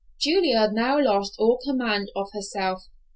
Julia 0.19 0.67
now 0.71 0.99
lost 0.99 1.35
all 1.37 1.59
command 1.63 2.09
of 2.15 2.31
herself. 2.33 2.87